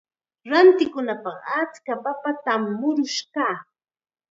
[0.49, 3.55] Rantikunapaq achka papatam murush kaa.